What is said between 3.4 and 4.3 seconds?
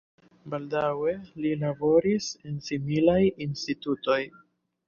institutoj.